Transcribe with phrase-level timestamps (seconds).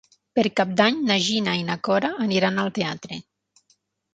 [0.37, 3.21] Per Cap d'Any na Gina i na Cora aniran al teatre.